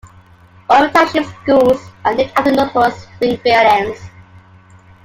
All 0.67 0.83
of 0.85 0.91
the 0.91 0.97
township's 0.97 1.27
schools 1.43 1.79
are 2.03 2.15
named 2.15 2.31
after 2.35 2.51
notable 2.51 2.81
Springfieldians. 2.85 3.99